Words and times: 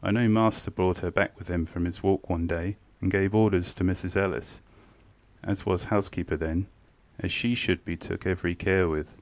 I 0.00 0.12
know 0.12 0.28
master 0.28 0.70
brought 0.70 1.00
her 1.00 1.10
back 1.10 1.36
with 1.36 1.48
him 1.48 1.66
from 1.66 1.84
his 1.84 2.04
walk 2.04 2.30
one 2.30 2.46
day, 2.46 2.76
and 3.00 3.10
give 3.10 3.34
orders 3.34 3.74
to 3.74 3.82
Mrs 3.82 4.16
Ellis, 4.16 4.60
as 5.42 5.66
was 5.66 5.82
housekeeper 5.90 6.36
then, 6.36 6.68
as 7.18 7.32
she 7.32 7.56
should 7.56 7.84
be 7.84 7.96
took 7.96 8.28
every 8.28 8.54
care 8.54 8.88
with. 8.88 9.16